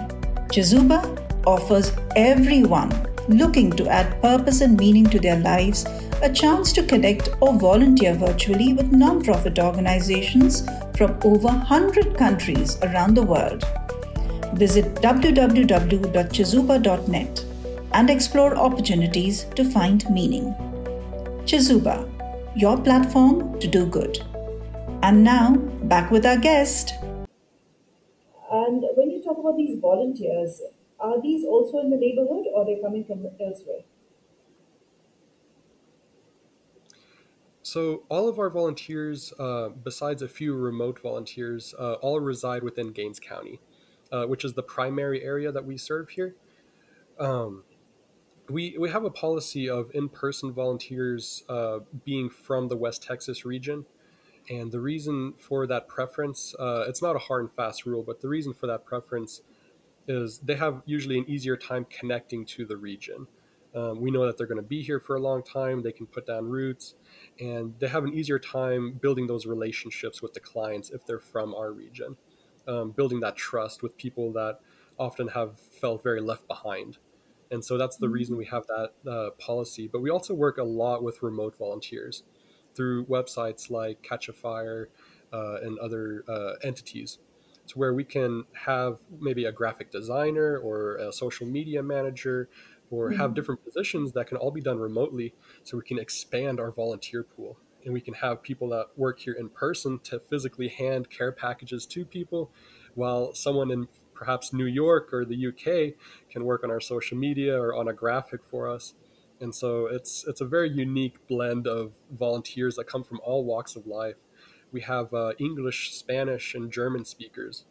Chezuba 0.53 1.01
offers 1.47 1.91
everyone 2.15 2.91
looking 3.27 3.71
to 3.71 3.87
add 3.87 4.21
purpose 4.21 4.61
and 4.61 4.77
meaning 4.77 5.05
to 5.05 5.19
their 5.19 5.39
lives 5.39 5.85
a 6.21 6.31
chance 6.31 6.71
to 6.73 6.83
connect 6.83 7.29
or 7.41 7.53
volunteer 7.53 8.13
virtually 8.13 8.73
with 8.73 8.91
nonprofit 8.91 9.57
organizations 9.59 10.67
from 10.97 11.17
over 11.23 11.47
100 11.47 12.17
countries 12.17 12.77
around 12.83 13.13
the 13.13 13.23
world. 13.23 13.63
Visit 14.53 14.95
www.chezuba.net 14.95 17.45
and 17.93 18.09
explore 18.09 18.55
opportunities 18.55 19.45
to 19.55 19.63
find 19.63 20.09
meaning. 20.09 20.53
Chezuba, 21.45 22.09
your 22.55 22.77
platform 22.77 23.59
to 23.59 23.67
do 23.67 23.85
good. 23.85 24.19
And 25.03 25.23
now, 25.23 25.55
back 25.83 26.11
with 26.11 26.25
our 26.25 26.37
guest. 26.37 26.93
And 28.51 28.83
when 28.95 29.11
you 29.11 29.21
talk 29.21 29.37
about 29.37 29.57
these 29.57 29.77
volunteers, 29.79 30.61
are 30.99 31.21
these 31.21 31.45
also 31.45 31.79
in 31.79 31.89
the 31.89 31.97
neighborhood 31.97 32.45
or 32.53 32.65
they're 32.65 32.81
coming 32.81 33.03
from 33.03 33.27
elsewhere? 33.39 33.81
So 37.75 38.03
all 38.07 38.29
of 38.29 38.39
our 38.39 38.49
volunteers, 38.49 39.33
uh, 39.37 39.67
besides 39.67 40.21
a 40.21 40.29
few 40.29 40.55
remote 40.55 40.97
volunteers, 40.97 41.75
uh, 41.77 41.95
all 41.95 42.21
reside 42.21 42.63
within 42.63 42.93
Gaines 42.93 43.19
County, 43.19 43.59
uh, 44.13 44.23
which 44.27 44.45
is 44.45 44.53
the 44.53 44.63
primary 44.63 45.21
area 45.21 45.51
that 45.51 45.65
we 45.65 45.75
serve 45.75 46.07
here. 46.07 46.35
Um, 47.19 47.65
we 48.47 48.77
we 48.79 48.89
have 48.91 49.03
a 49.03 49.09
policy 49.09 49.69
of 49.69 49.91
in-person 49.93 50.53
volunteers 50.53 51.43
uh, 51.49 51.79
being 52.05 52.29
from 52.29 52.69
the 52.69 52.77
West 52.77 53.03
Texas 53.03 53.43
region, 53.43 53.85
and 54.49 54.71
the 54.71 54.79
reason 54.79 55.33
for 55.37 55.67
that 55.67 55.89
preference, 55.89 56.55
uh, 56.57 56.85
it's 56.87 57.01
not 57.01 57.17
a 57.17 57.19
hard 57.19 57.41
and 57.41 57.51
fast 57.51 57.85
rule, 57.85 58.03
but 58.03 58.21
the 58.21 58.29
reason 58.29 58.53
for 58.53 58.67
that 58.67 58.85
preference 58.85 59.41
is 60.07 60.39
they 60.39 60.55
have 60.55 60.81
usually 60.85 61.17
an 61.17 61.25
easier 61.27 61.57
time 61.57 61.85
connecting 61.89 62.45
to 62.45 62.65
the 62.65 62.77
region. 62.77 63.27
Um, 63.75 63.99
we 63.99 64.09
know 64.09 64.25
that 64.25 64.37
they're 64.37 64.47
going 64.47 64.61
to 64.61 64.67
be 64.67 64.81
here 64.81 64.99
for 64.99 65.17
a 65.17 65.19
long 65.19 65.43
time. 65.43 65.83
They 65.83 65.91
can 65.91 66.07
put 66.07 66.25
down 66.25 66.45
roots, 66.45 66.95
and 67.39 67.75
they 67.79 67.87
have 67.87 68.05
an 68.05 68.13
easier 68.13 68.39
time 68.39 68.93
building 68.93 69.27
those 69.27 69.45
relationships 69.45 70.21
with 70.21 70.33
the 70.33 70.39
clients 70.39 70.89
if 70.91 71.05
they're 71.05 71.19
from 71.19 71.53
our 71.53 71.71
region, 71.73 72.15
um, 72.67 72.91
building 72.91 73.19
that 73.19 73.35
trust 73.35 73.83
with 73.83 73.97
people 73.97 74.31
that 74.33 74.59
often 74.97 75.27
have 75.27 75.59
felt 75.59 76.01
very 76.01 76.21
left 76.21 76.47
behind. 76.47 76.97
And 77.51 77.63
so 77.63 77.77
that's 77.77 77.97
the 77.97 78.09
reason 78.09 78.37
we 78.37 78.45
have 78.45 78.65
that 78.67 78.91
uh, 79.09 79.29
policy. 79.37 79.87
But 79.87 80.01
we 80.01 80.09
also 80.09 80.33
work 80.33 80.57
a 80.57 80.63
lot 80.63 81.03
with 81.03 81.21
remote 81.21 81.57
volunteers 81.57 82.23
through 82.75 83.05
websites 83.05 83.69
like 83.69 84.01
Catchafire 84.01 84.87
uh, 85.33 85.57
and 85.61 85.77
other 85.79 86.23
uh, 86.27 86.53
entities 86.63 87.19
to 87.67 87.79
where 87.79 87.93
we 87.93 88.03
can 88.03 88.43
have 88.53 88.99
maybe 89.19 89.45
a 89.45 89.51
graphic 89.51 89.91
designer 89.91 90.57
or 90.57 90.95
a 90.97 91.11
social 91.11 91.47
media 91.47 91.81
manager 91.81 92.49
or 92.91 93.11
have 93.11 93.33
different 93.33 93.63
positions 93.63 94.11
that 94.13 94.27
can 94.27 94.37
all 94.37 94.51
be 94.51 94.61
done 94.61 94.79
remotely 94.79 95.33
so 95.63 95.77
we 95.77 95.83
can 95.83 95.99
expand 95.99 96.59
our 96.59 96.71
volunteer 96.71 97.23
pool 97.23 97.57
and 97.85 97.93
we 97.93 98.01
can 98.01 98.15
have 98.15 98.41
people 98.41 98.69
that 98.69 98.87
work 98.97 99.19
here 99.19 99.33
in 99.33 99.47
person 99.49 99.99
to 99.99 100.19
physically 100.19 100.67
hand 100.67 101.09
care 101.09 101.31
packages 101.31 101.85
to 101.85 102.03
people 102.03 102.51
while 102.95 103.33
someone 103.33 103.71
in 103.71 103.87
perhaps 104.13 104.51
New 104.51 104.65
York 104.65 105.13
or 105.13 105.23
the 105.23 105.47
UK 105.47 105.93
can 106.31 106.45
work 106.45 106.63
on 106.63 106.71
our 106.71 106.79
social 106.79 107.17
media 107.17 107.59
or 107.59 107.75
on 107.75 107.87
a 107.87 107.93
graphic 107.93 108.41
for 108.43 108.67
us. 108.67 108.95
And 109.39 109.53
so 109.53 109.85
it's 109.87 110.25
it's 110.27 110.41
a 110.41 110.45
very 110.45 110.69
unique 110.69 111.27
blend 111.27 111.67
of 111.67 111.93
volunteers 112.09 112.75
that 112.75 112.85
come 112.87 113.03
from 113.03 113.19
all 113.23 113.43
walks 113.43 113.75
of 113.75 113.85
life. 113.85 114.15
We 114.71 114.81
have 114.81 115.13
uh, 115.13 115.33
English, 115.37 115.93
Spanish, 115.93 116.55
and 116.55 116.71
German 116.71 117.05
speakers. 117.05 117.65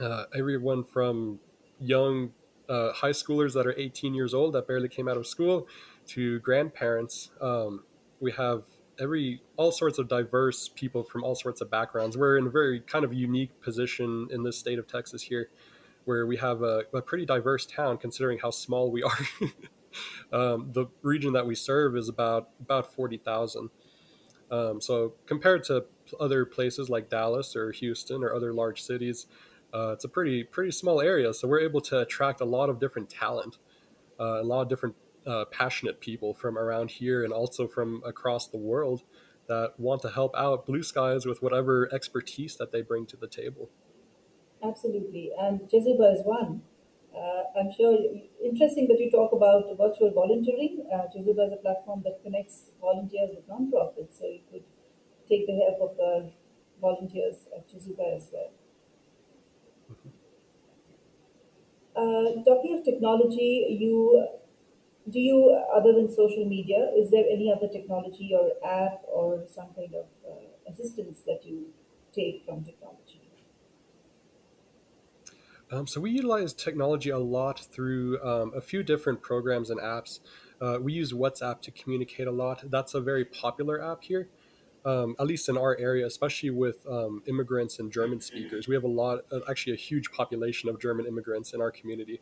Uh, 0.00 0.24
everyone 0.34 0.84
from 0.84 1.40
young 1.78 2.32
uh, 2.68 2.92
high 2.92 3.10
schoolers 3.10 3.54
that 3.54 3.66
are 3.66 3.74
18 3.78 4.14
years 4.14 4.34
old 4.34 4.54
that 4.54 4.66
barely 4.66 4.88
came 4.88 5.08
out 5.08 5.16
of 5.16 5.26
school 5.26 5.66
to 6.08 6.38
grandparents. 6.40 7.30
Um, 7.40 7.84
we 8.20 8.32
have 8.32 8.64
every 9.00 9.40
all 9.56 9.70
sorts 9.70 9.98
of 9.98 10.08
diverse 10.08 10.68
people 10.68 11.02
from 11.02 11.22
all 11.22 11.34
sorts 11.34 11.60
of 11.60 11.70
backgrounds. 11.70 12.16
We're 12.16 12.36
in 12.38 12.46
a 12.46 12.50
very 12.50 12.80
kind 12.80 13.04
of 13.04 13.12
unique 13.12 13.60
position 13.60 14.28
in 14.30 14.42
this 14.42 14.58
state 14.58 14.78
of 14.78 14.86
Texas 14.86 15.22
here, 15.22 15.50
where 16.04 16.26
we 16.26 16.36
have 16.36 16.62
a, 16.62 16.82
a 16.92 17.02
pretty 17.02 17.26
diverse 17.26 17.66
town 17.66 17.98
considering 17.98 18.38
how 18.38 18.50
small 18.50 18.90
we 18.90 19.02
are. 19.02 19.18
um, 20.32 20.70
the 20.72 20.86
region 21.02 21.32
that 21.32 21.46
we 21.46 21.54
serve 21.54 21.96
is 21.96 22.08
about 22.08 22.50
about 22.60 22.92
forty 22.94 23.16
thousand. 23.16 23.70
Um, 24.50 24.80
so 24.80 25.14
compared 25.26 25.64
to 25.64 25.84
other 26.18 26.46
places 26.46 26.88
like 26.88 27.10
Dallas 27.10 27.54
or 27.54 27.70
Houston 27.70 28.24
or 28.24 28.34
other 28.34 28.52
large 28.54 28.82
cities, 28.82 29.26
uh, 29.74 29.92
it's 29.92 30.04
a 30.04 30.08
pretty 30.08 30.44
pretty 30.44 30.70
small 30.70 31.00
area. 31.00 31.32
So 31.34 31.48
we're 31.48 31.60
able 31.60 31.80
to 31.82 32.00
attract 32.00 32.40
a 32.40 32.44
lot 32.44 32.70
of 32.70 32.80
different 32.80 33.10
talent, 33.10 33.58
uh, 34.18 34.40
a 34.40 34.44
lot 34.44 34.62
of 34.62 34.68
different 34.68 34.96
uh, 35.26 35.44
passionate 35.46 36.00
people 36.00 36.34
from 36.34 36.56
around 36.56 36.90
here 36.90 37.24
and 37.24 37.32
also 37.32 37.68
from 37.68 38.02
across 38.04 38.48
the 38.48 38.56
world 38.56 39.02
that 39.46 39.72
want 39.78 40.02
to 40.02 40.10
help 40.10 40.34
out 40.36 40.66
Blue 40.66 40.82
Skies 40.82 41.26
with 41.26 41.42
whatever 41.42 41.92
expertise 41.92 42.56
that 42.56 42.72
they 42.72 42.82
bring 42.82 43.06
to 43.06 43.16
the 43.16 43.28
table. 43.28 43.70
Absolutely. 44.62 45.30
And 45.38 45.60
Chezuba 45.60 46.14
is 46.14 46.22
one. 46.24 46.62
Uh, 47.14 47.58
I'm 47.58 47.72
sure 47.72 47.96
interesting 48.44 48.86
that 48.88 49.00
you 49.00 49.10
talk 49.10 49.32
about 49.32 49.64
virtual 49.76 50.12
volunteering. 50.12 50.86
Uh, 50.92 51.08
is 51.14 51.26
a 51.26 51.56
platform 51.62 52.02
that 52.04 52.20
connects 52.22 52.70
volunteers 52.80 53.30
with 53.34 53.48
nonprofits, 53.48 54.18
so 54.18 54.26
you 54.26 54.40
could 54.50 54.62
take 55.28 55.46
the 55.46 55.54
help 55.54 55.90
of 55.90 55.96
the 55.96 56.30
volunteers 56.80 57.48
at 57.56 57.66
Chezuba 57.68 58.16
as 58.16 58.28
well. 58.32 58.50
Uh, 61.98 62.42
talking 62.44 62.78
of 62.78 62.84
technology, 62.84 63.76
you 63.80 64.28
do 65.10 65.18
you 65.18 65.50
other 65.74 65.92
than 65.92 66.08
social 66.08 66.44
media, 66.44 66.90
is 66.96 67.10
there 67.10 67.24
any 67.28 67.52
other 67.52 67.68
technology 67.68 68.32
or 68.34 68.52
app 68.64 69.02
or 69.06 69.44
some 69.52 69.68
kind 69.74 69.94
of 69.94 70.06
uh, 70.30 70.70
assistance 70.70 71.22
that 71.26 71.44
you 71.44 71.72
take 72.12 72.44
from 72.44 72.64
technology? 72.64 73.20
Um, 75.70 75.86
so 75.86 76.00
we 76.00 76.10
utilize 76.10 76.54
technology 76.54 77.10
a 77.10 77.18
lot 77.18 77.60
through 77.60 78.22
um, 78.22 78.52
a 78.54 78.60
few 78.60 78.82
different 78.82 79.20
programs 79.20 79.68
and 79.68 79.78
apps. 79.80 80.20
Uh, 80.60 80.78
we 80.80 80.94
use 80.94 81.12
WhatsApp 81.12 81.60
to 81.62 81.70
communicate 81.70 82.26
a 82.26 82.30
lot. 82.32 82.62
That's 82.70 82.94
a 82.94 83.00
very 83.00 83.24
popular 83.24 83.82
app 83.82 84.02
here, 84.04 84.30
um, 84.84 85.16
at 85.18 85.26
least 85.26 85.48
in 85.48 85.56
our 85.56 85.76
area, 85.78 86.06
especially 86.06 86.50
with 86.50 86.86
um, 86.86 87.22
immigrants 87.26 87.78
and 87.78 87.92
German 87.92 88.20
speakers. 88.20 88.68
We 88.68 88.74
have 88.74 88.84
a 88.84 88.88
lot, 88.88 89.20
uh, 89.32 89.40
actually, 89.48 89.74
a 89.74 89.76
huge 89.76 90.10
population 90.12 90.68
of 90.68 90.80
German 90.80 91.06
immigrants 91.06 91.52
in 91.52 91.60
our 91.60 91.70
community. 91.70 92.20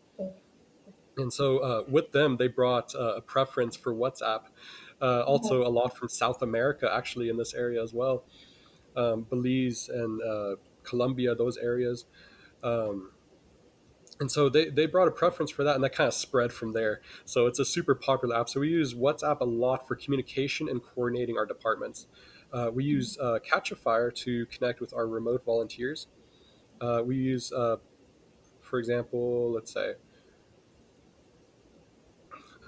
And 1.16 1.32
so 1.32 1.58
uh, 1.58 1.84
with 1.88 2.12
them, 2.12 2.36
they 2.36 2.48
brought 2.48 2.94
uh, 2.94 3.16
a 3.16 3.20
preference 3.20 3.76
for 3.76 3.94
WhatsApp. 3.94 4.42
Uh, 5.00 5.22
also, 5.22 5.66
a 5.66 5.68
lot 5.68 5.96
from 5.96 6.08
South 6.08 6.42
America, 6.42 6.90
actually, 6.92 7.28
in 7.28 7.36
this 7.36 7.54
area 7.54 7.82
as 7.82 7.92
well. 7.92 8.24
Um, 8.96 9.26
Belize 9.28 9.88
and 9.88 10.22
uh, 10.22 10.56
Colombia, 10.82 11.34
those 11.34 11.58
areas. 11.58 12.06
Um, 12.62 13.12
and 14.20 14.30
so 14.30 14.48
they, 14.48 14.70
they 14.70 14.86
brought 14.86 15.08
a 15.08 15.10
preference 15.10 15.50
for 15.50 15.62
that 15.64 15.74
and 15.74 15.84
that 15.84 15.94
kind 15.94 16.08
of 16.08 16.14
spread 16.14 16.52
from 16.52 16.72
there. 16.72 17.00
So 17.24 17.46
it's 17.46 17.58
a 17.58 17.64
super 17.64 17.94
popular 17.94 18.36
app. 18.36 18.48
So 18.48 18.60
we 18.60 18.68
use 18.68 18.94
whatsapp 18.94 19.40
a 19.40 19.44
lot 19.44 19.86
for 19.86 19.94
communication 19.94 20.68
and 20.68 20.82
coordinating 20.82 21.36
our 21.36 21.44
departments. 21.44 22.06
Uh, 22.52 22.70
we 22.72 22.84
use 22.84 23.18
uh, 23.20 23.38
catchafire 23.46 24.14
to 24.14 24.46
connect 24.46 24.80
with 24.80 24.94
our 24.94 25.06
remote 25.06 25.44
volunteers. 25.44 26.06
Uh, 26.80 27.02
we 27.04 27.16
use 27.16 27.52
uh, 27.52 27.76
for 28.60 28.78
example 28.78 29.52
let's 29.52 29.72
say 29.72 29.94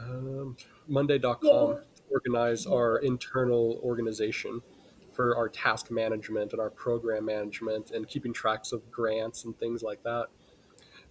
um, 0.00 0.56
monday.com 0.86 1.40
yeah. 1.42 1.74
to 1.74 2.02
organize 2.10 2.66
our 2.66 2.98
internal 2.98 3.80
organization 3.82 4.62
for 5.12 5.36
our 5.36 5.48
task 5.48 5.90
management 5.90 6.52
and 6.52 6.60
our 6.60 6.70
program 6.70 7.24
management 7.24 7.90
and 7.90 8.08
keeping 8.08 8.32
tracks 8.32 8.72
of 8.72 8.88
grants 8.90 9.44
and 9.44 9.58
things 9.58 9.82
like 9.82 10.02
that 10.04 10.28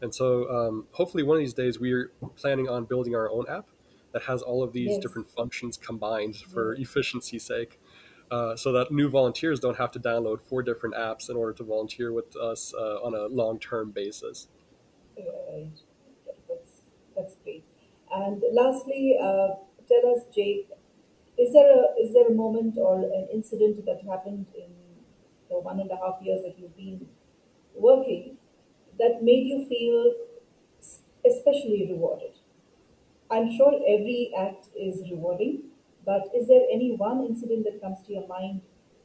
and 0.01 0.13
so 0.13 0.49
um, 0.49 0.85
hopefully 0.91 1.23
one 1.23 1.37
of 1.37 1.41
these 1.41 1.53
days 1.53 1.79
we're 1.79 2.11
planning 2.35 2.69
on 2.69 2.85
building 2.85 3.15
our 3.15 3.29
own 3.29 3.45
app 3.49 3.67
that 4.13 4.23
has 4.23 4.41
all 4.41 4.63
of 4.63 4.73
these 4.73 4.91
yes. 4.91 4.99
different 4.99 5.29
functions 5.29 5.77
combined 5.77 6.35
for 6.35 6.75
yeah. 6.75 6.81
efficiency's 6.81 7.43
sake. 7.43 7.79
Uh, 8.29 8.55
so 8.55 8.73
that 8.73 8.91
new 8.91 9.09
volunteers 9.09 9.59
don't 9.59 9.77
have 9.77 9.89
to 9.91 9.99
download 9.99 10.41
four 10.41 10.61
different 10.61 10.93
apps 10.95 11.29
in 11.29 11.37
order 11.37 11.53
to 11.53 11.63
volunteer 11.63 12.11
with 12.11 12.35
us 12.35 12.73
uh, 12.77 12.95
on 12.95 13.13
a 13.13 13.27
long-term 13.27 13.91
basis. 13.91 14.49
Right. 15.17 15.71
That's, 16.49 16.81
that's 17.15 17.35
great. 17.43 17.63
And 18.11 18.43
lastly, 18.51 19.17
uh, 19.21 19.55
tell 19.87 20.13
us, 20.15 20.23
Jake, 20.35 20.69
is 21.37 21.53
there 21.53 21.71
a 21.71 22.01
is 22.01 22.13
there 22.13 22.27
a 22.27 22.33
moment 22.33 22.75
or 22.77 22.97
an 22.97 23.27
incident 23.31 23.85
that 23.85 24.01
happened 24.09 24.47
in 24.55 24.71
the 25.49 25.59
one 25.59 25.79
and 25.79 25.89
a 25.91 25.95
half 25.95 26.15
years 26.21 26.41
that 26.41 26.55
you've 26.57 26.75
been 26.75 27.07
working 27.75 28.36
that 28.99 29.23
made 29.23 29.47
you 29.47 29.65
feel 29.67 30.15
especially 31.25 31.87
rewarded? 31.91 32.39
I'm 33.31 33.51
sure 33.51 33.73
every 33.87 34.33
act 34.37 34.69
is 34.75 35.01
rewarding, 35.11 35.71
but 36.05 36.23
is 36.35 36.47
there 36.47 36.63
any 36.71 36.95
one 36.95 37.25
incident 37.25 37.65
that 37.65 37.81
comes 37.81 38.01
to 38.07 38.13
your 38.13 38.27
mind, 38.27 38.61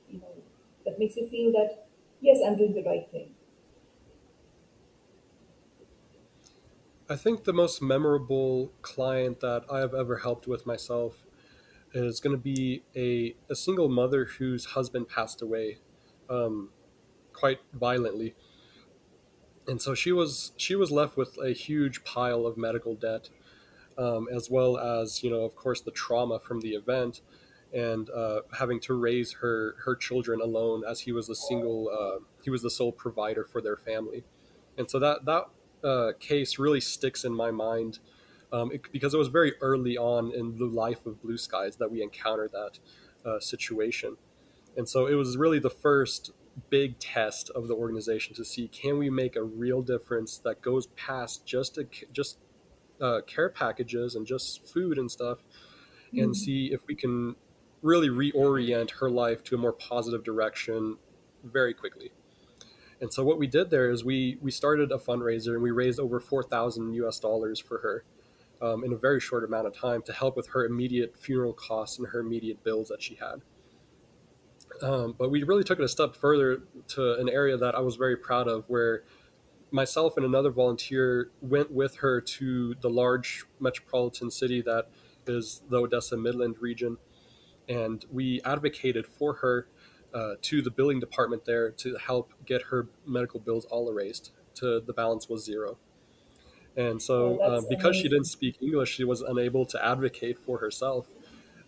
you 0.08 0.20
know, 0.20 0.42
that 0.84 0.98
makes 0.98 1.16
you 1.16 1.28
feel 1.28 1.52
that 1.52 1.88
yes, 2.20 2.40
I'm 2.46 2.56
doing 2.56 2.74
the 2.74 2.84
right 2.84 3.10
thing? 3.10 3.34
I 7.08 7.16
think 7.16 7.44
the 7.44 7.52
most 7.52 7.82
memorable 7.82 8.72
client 8.82 9.40
that 9.40 9.64
I 9.70 9.80
have 9.80 9.94
ever 9.94 10.18
helped 10.18 10.46
with 10.46 10.66
myself 10.66 11.24
is 11.94 12.20
going 12.20 12.36
to 12.36 12.42
be 12.42 12.84
a, 12.96 13.36
a 13.50 13.56
single 13.56 13.88
mother 13.88 14.26
whose 14.26 14.66
husband 14.66 15.08
passed 15.08 15.42
away 15.42 15.78
um, 16.30 16.72
quite 17.32 17.60
violently 17.72 18.36
and 19.68 19.80
so 19.80 19.94
she 19.94 20.12
was 20.12 20.52
she 20.56 20.74
was 20.74 20.90
left 20.90 21.16
with 21.16 21.38
a 21.38 21.52
huge 21.52 22.04
pile 22.04 22.46
of 22.46 22.56
medical 22.56 22.94
debt, 22.94 23.28
um, 23.98 24.28
as 24.34 24.50
well 24.50 24.76
as 24.78 25.22
you 25.22 25.30
know, 25.30 25.42
of 25.42 25.54
course, 25.54 25.80
the 25.80 25.90
trauma 25.90 26.38
from 26.38 26.60
the 26.60 26.70
event, 26.70 27.20
and 27.72 28.10
uh, 28.10 28.40
having 28.58 28.80
to 28.80 28.94
raise 28.94 29.32
her 29.34 29.76
her 29.84 29.94
children 29.94 30.40
alone 30.40 30.82
as 30.88 31.00
he 31.00 31.12
was 31.12 31.28
the 31.28 31.36
single 31.36 31.88
uh, 31.88 32.22
he 32.42 32.50
was 32.50 32.62
the 32.62 32.70
sole 32.70 32.92
provider 32.92 33.44
for 33.44 33.60
their 33.60 33.76
family, 33.76 34.24
and 34.76 34.90
so 34.90 34.98
that 34.98 35.24
that 35.24 35.44
uh, 35.86 36.12
case 36.18 36.58
really 36.58 36.80
sticks 36.80 37.24
in 37.24 37.34
my 37.34 37.50
mind. 37.50 37.98
Um, 38.52 38.70
it, 38.70 38.92
because 38.92 39.14
it 39.14 39.16
was 39.16 39.28
very 39.28 39.54
early 39.62 39.96
on 39.96 40.30
in 40.34 40.58
the 40.58 40.66
life 40.66 41.06
of 41.06 41.22
Blue 41.22 41.38
Skies 41.38 41.76
that 41.76 41.90
we 41.90 42.02
encountered 42.02 42.52
that 42.52 42.78
uh, 43.24 43.40
situation. 43.40 44.18
And 44.76 44.86
so 44.86 45.06
it 45.06 45.14
was 45.14 45.38
really 45.38 45.58
the 45.58 45.70
first 45.70 46.32
big 46.70 46.98
test 46.98 47.50
of 47.50 47.68
the 47.68 47.74
organization 47.74 48.34
to 48.34 48.44
see 48.44 48.68
can 48.68 48.98
we 48.98 49.08
make 49.08 49.36
a 49.36 49.42
real 49.42 49.82
difference 49.82 50.38
that 50.38 50.60
goes 50.60 50.86
past 50.88 51.46
just 51.46 51.78
a, 51.78 51.86
just 52.12 52.38
uh, 53.02 53.20
care 53.26 53.48
packages 53.48 54.14
and 54.14 54.26
just 54.26 54.66
food 54.66 54.96
and 54.96 55.10
stuff, 55.10 55.38
mm-hmm. 55.38 56.20
and 56.20 56.36
see 56.36 56.72
if 56.72 56.80
we 56.86 56.94
can 56.94 57.34
really 57.82 58.08
reorient 58.08 58.92
her 59.00 59.10
life 59.10 59.42
to 59.42 59.56
a 59.56 59.58
more 59.58 59.72
positive 59.72 60.22
direction 60.22 60.96
very 61.42 61.74
quickly. 61.74 62.12
And 63.00 63.12
so 63.12 63.24
what 63.24 63.38
we 63.38 63.48
did 63.48 63.70
there 63.70 63.90
is 63.90 64.04
we 64.04 64.38
we 64.40 64.52
started 64.52 64.92
a 64.92 64.98
fundraiser 64.98 65.54
and 65.54 65.62
we 65.62 65.72
raised 65.72 65.98
over 65.98 66.20
four 66.20 66.44
thousand 66.44 66.94
U.S. 66.94 67.18
dollars 67.18 67.58
for 67.58 67.78
her. 67.78 68.04
Um, 68.60 68.84
in 68.84 68.92
a 68.92 68.96
very 68.96 69.18
short 69.18 69.42
amount 69.42 69.66
of 69.66 69.74
time 69.74 70.02
to 70.02 70.12
help 70.12 70.36
with 70.36 70.50
her 70.50 70.64
immediate 70.64 71.16
funeral 71.16 71.52
costs 71.52 71.98
and 71.98 72.06
her 72.06 72.20
immediate 72.20 72.62
bills 72.62 72.86
that 72.90 73.02
she 73.02 73.16
had. 73.16 73.42
Um, 74.82 75.14
but 75.16 75.30
we 75.30 75.42
really 75.44 75.64
took 75.64 75.78
it 75.78 75.84
a 75.84 75.88
step 75.88 76.14
further 76.16 76.62
to 76.88 77.14
an 77.14 77.28
area 77.28 77.56
that 77.56 77.74
I 77.74 77.80
was 77.80 77.96
very 77.96 78.16
proud 78.16 78.48
of, 78.48 78.64
where 78.68 79.04
myself 79.70 80.16
and 80.16 80.26
another 80.26 80.50
volunteer 80.50 81.30
went 81.40 81.70
with 81.70 81.96
her 81.96 82.20
to 82.20 82.74
the 82.80 82.90
large 82.90 83.44
metropolitan 83.60 84.30
city 84.30 84.60
that 84.62 84.88
is 85.26 85.62
the 85.68 85.78
Odessa 85.78 86.16
Midland 86.16 86.56
region, 86.60 86.98
and 87.68 88.04
we 88.10 88.40
advocated 88.44 89.06
for 89.06 89.34
her 89.34 89.68
uh, 90.12 90.34
to 90.42 90.60
the 90.60 90.70
billing 90.70 91.00
department 91.00 91.44
there 91.44 91.70
to 91.70 91.96
help 91.96 92.32
get 92.44 92.62
her 92.64 92.88
medical 93.06 93.40
bills 93.40 93.64
all 93.66 93.88
erased. 93.88 94.32
To 94.56 94.80
the 94.80 94.92
balance 94.92 95.30
was 95.30 95.42
zero. 95.42 95.78
And 96.76 97.00
so, 97.00 97.38
oh, 97.40 97.44
uh, 97.44 97.60
because 97.68 97.84
amazing. 97.84 98.02
she 98.02 98.08
didn't 98.08 98.26
speak 98.26 98.58
English, 98.60 98.90
she 98.90 99.04
was 99.04 99.22
unable 99.22 99.64
to 99.66 99.84
advocate 99.84 100.38
for 100.38 100.58
herself 100.58 101.06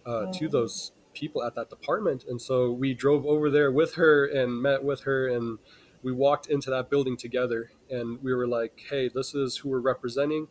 uh, 0.06 0.26
oh. 0.26 0.32
to 0.32 0.48
those 0.48 0.92
people 1.14 1.42
at 1.42 1.54
that 1.54 1.70
department. 1.70 2.24
And 2.28 2.40
so 2.40 2.70
we 2.70 2.94
drove 2.94 3.24
over 3.26 3.50
there 3.50 3.70
with 3.70 3.94
her 3.94 4.26
and 4.26 4.60
met 4.60 4.84
with 4.84 5.02
her 5.02 5.28
and 5.28 5.58
we 6.02 6.12
walked 6.12 6.48
into 6.48 6.70
that 6.70 6.90
building 6.90 7.16
together 7.16 7.70
and 7.88 8.22
we 8.22 8.34
were 8.34 8.46
like, 8.46 8.82
hey, 8.90 9.08
this 9.08 9.34
is 9.34 9.58
who 9.58 9.70
we're 9.70 9.80
representing. 9.80 10.48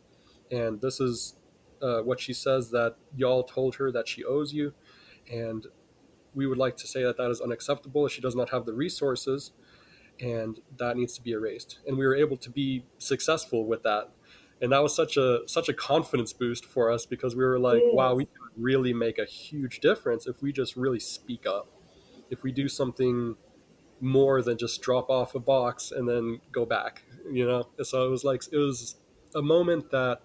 And 0.50 0.80
this 0.80 1.00
is 1.00 1.36
uh, 1.80 2.00
what 2.00 2.20
she 2.20 2.32
says 2.32 2.70
that 2.70 2.96
y'all 3.16 3.44
told 3.44 3.76
her 3.76 3.92
that 3.92 4.08
she 4.08 4.24
owes 4.24 4.52
you. 4.52 4.74
And 5.30 5.66
we 6.34 6.46
would 6.46 6.58
like 6.58 6.76
to 6.78 6.86
say 6.86 7.02
that 7.04 7.16
that 7.18 7.30
is 7.30 7.40
unacceptable. 7.40 8.08
She 8.08 8.20
does 8.20 8.34
not 8.34 8.50
have 8.50 8.66
the 8.66 8.72
resources 8.72 9.52
and 10.20 10.60
that 10.78 10.96
needs 10.96 11.14
to 11.14 11.22
be 11.22 11.32
erased. 11.32 11.78
And 11.86 11.96
we 11.96 12.06
were 12.06 12.14
able 12.14 12.36
to 12.38 12.50
be 12.50 12.84
successful 12.98 13.66
with 13.66 13.82
that 13.82 14.10
and 14.64 14.72
that 14.72 14.82
was 14.82 14.96
such 14.96 15.16
a 15.16 15.40
such 15.46 15.68
a 15.68 15.74
confidence 15.74 16.32
boost 16.32 16.64
for 16.64 16.90
us 16.90 17.06
because 17.06 17.36
we 17.36 17.44
were 17.44 17.58
like 17.58 17.82
wow 17.92 18.14
we 18.14 18.24
can 18.24 18.34
really 18.56 18.92
make 18.92 19.18
a 19.18 19.24
huge 19.24 19.80
difference 19.80 20.26
if 20.26 20.40
we 20.42 20.52
just 20.52 20.74
really 20.76 21.00
speak 21.00 21.46
up. 21.46 21.68
If 22.30 22.42
we 22.42 22.50
do 22.50 22.68
something 22.68 23.36
more 24.00 24.42
than 24.42 24.56
just 24.58 24.80
drop 24.80 25.10
off 25.10 25.34
a 25.34 25.38
box 25.38 25.92
and 25.92 26.08
then 26.08 26.40
go 26.50 26.64
back 26.64 27.02
you 27.30 27.46
know? 27.46 27.68
So 27.82 28.06
it 28.06 28.10
was 28.10 28.24
like 28.24 28.42
it 28.52 28.56
was 28.56 28.96
a 29.34 29.42
moment 29.42 29.90
that 29.90 30.20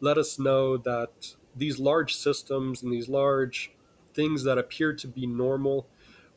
let 0.00 0.18
us 0.18 0.38
know 0.38 0.76
that 0.78 1.34
these 1.54 1.78
large 1.78 2.14
systems 2.14 2.82
and 2.82 2.92
these 2.92 3.08
large 3.08 3.72
things 4.14 4.44
that 4.44 4.58
appear 4.58 4.92
to 4.94 5.08
be 5.08 5.26
normal 5.26 5.86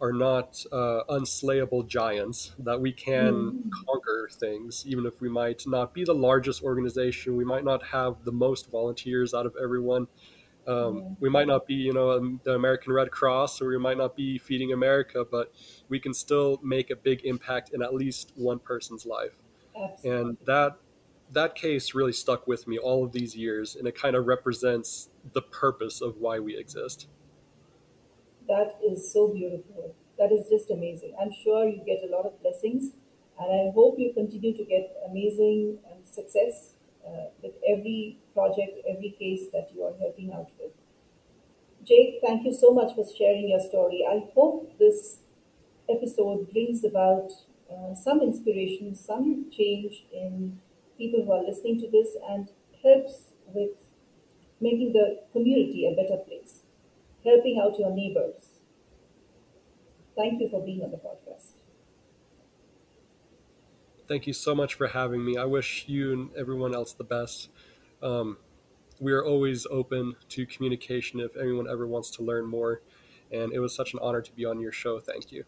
are 0.02 0.12
not 0.12 0.64
uh, 0.72 1.02
unslayable 1.10 1.88
giants, 1.88 2.54
that 2.60 2.80
we 2.80 2.92
can 2.92 3.34
mm. 3.34 3.70
conquer 3.86 4.30
things, 4.32 4.84
even 4.88 5.06
if 5.06 5.22
we 5.22 5.30
might 5.30 5.64
not 5.66 5.94
be 5.94 6.04
the 6.04 6.14
largest 6.14 6.64
organization, 6.64 7.38
we 7.38 7.46
might 7.46 7.64
not 7.64 7.84
have 7.84 8.24
the 8.26 8.32
most 8.32 8.70
volunteers 8.70 9.34
out 9.34 9.46
of 9.46 9.56
everyone. 9.62 10.08
Um, 10.66 11.18
we 11.20 11.30
might 11.30 11.48
not 11.48 11.68
be, 11.68 11.74
you 11.74 11.94
know, 11.94 12.12
um, 12.12 12.40
the 12.44 12.54
American 12.54 12.94
Red 12.94 13.12
Cross, 13.12 13.62
or 13.62 13.70
we 13.70 13.78
might 13.78 13.98
not 13.98 14.16
be 14.16 14.38
feeding 14.38 14.72
America, 14.72 15.26
but 15.30 15.54
we 15.90 16.00
can 16.00 16.14
still 16.14 16.60
make 16.64 16.90
a 16.90 16.96
big 16.96 17.22
impact 17.26 17.72
in 17.74 17.82
at 17.82 17.94
least 17.94 18.32
one 18.36 18.60
person's 18.60 19.06
life. 19.06 19.36
Absolutely. 19.76 20.22
And 20.22 20.38
that 20.46 20.78
that 21.32 21.56
case 21.56 21.96
really 21.96 22.14
stuck 22.14 22.48
with 22.48 22.68
me 22.68 22.78
all 22.78 23.04
of 23.04 23.12
these 23.12 23.36
years, 23.36 23.76
and 23.76 23.88
it 23.88 23.96
kind 23.96 24.16
of 24.16 24.26
represents 24.26 25.10
the 25.34 25.42
purpose 25.42 26.00
of 26.02 26.18
why 26.18 26.40
we 26.40 26.56
exist. 26.56 27.08
That 28.48 28.78
is 28.86 29.12
so 29.12 29.28
beautiful. 29.30 29.96
That 30.20 30.32
is 30.32 30.48
just 30.48 30.70
amazing. 30.70 31.16
I'm 31.20 31.32
sure 31.32 31.68
you 31.68 31.82
get 31.86 32.04
a 32.08 32.12
lot 32.16 32.26
of 32.26 32.40
blessings, 32.42 32.92
and 33.40 33.52
I 33.52 33.72
hope 33.74 33.98
you 33.98 34.14
continue 34.14 34.56
to 34.56 34.64
get 34.64 34.96
amazing 35.10 35.80
success 36.04 36.74
uh, 37.08 37.30
with 37.42 37.54
every 37.68 38.20
project, 38.34 38.78
every 38.88 39.12
case 39.18 39.50
that 39.52 39.72
you 39.74 39.84
are 39.84 39.94
helping 40.00 40.32
out 40.32 40.52
with. 40.60 40.72
Jake, 41.86 42.20
thank 42.26 42.46
you 42.46 42.54
so 42.54 42.72
much 42.72 42.96
for 42.96 43.06
sharing 43.06 43.50
your 43.50 43.60
story. 43.60 44.06
I 44.10 44.30
hope 44.34 44.78
this 44.80 45.18
episode 45.90 46.52
brings 46.52 46.84
about 46.84 47.32
uh, 47.72 47.96
some 47.96 48.22
inspiration, 48.22 48.96
some 48.96 49.50
change 49.52 50.06
in 50.14 50.60
people 50.98 51.26
who 51.26 51.32
are 51.34 51.44
listening 51.44 51.80
to 51.82 51.90
this, 51.92 52.16
and 52.30 52.50
helps 52.84 53.34
with 53.54 53.72
making 54.62 54.94
the 54.94 55.22
community 55.34 55.88
a 55.88 55.96
better 55.96 56.18
place 56.18 56.63
helping 57.24 57.60
out 57.60 57.80
your 57.80 57.92
neighbors. 57.92 58.60
Thank 60.16 60.42
you 60.42 60.50
for 60.50 60.64
being 60.66 60.82
on 60.84 60.90
the 60.92 60.98
podcast. 60.98 61.54
Thank 64.08 64.28
you 64.28 64.34
so 64.34 64.54
much 64.54 64.74
for 64.74 64.88
having 64.88 65.24
me. 65.24 65.38
I 65.38 65.46
wish 65.46 65.88
you 65.88 66.12
and 66.14 66.36
everyone 66.36 66.76
else 66.76 66.94
the 66.94 67.04
best. 67.04 67.50
Um, 68.02 68.38
we 69.00 69.14
are 69.14 69.26
always 69.26 69.66
open 69.68 70.16
to 70.30 70.46
communication 70.46 71.20
if 71.20 71.38
anyone 71.38 71.70
ever 71.70 71.88
wants 71.88 72.12
to 72.12 72.24
learn 72.24 72.46
more. 72.46 72.82
And 73.32 73.54
it 73.54 73.60
was 73.60 73.76
such 73.76 73.94
an 73.94 74.00
honor 74.02 74.22
to 74.22 74.34
be 74.34 74.46
on 74.46 74.60
your 74.60 74.72
show. 74.72 75.00
Thank 75.00 75.32
you. 75.32 75.46